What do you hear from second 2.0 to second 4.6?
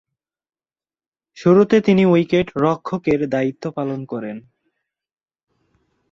উইকেট-রক্ষকের দায়িত্ব পালন করেন।